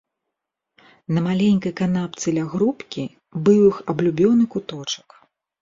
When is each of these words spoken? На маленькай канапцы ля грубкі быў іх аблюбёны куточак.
На 1.17 1.23
маленькай 1.27 1.73
канапцы 1.81 2.27
ля 2.37 2.45
грубкі 2.53 3.05
быў 3.49 3.59
іх 3.69 3.77
аблюбёны 3.95 4.43
куточак. 4.57 5.07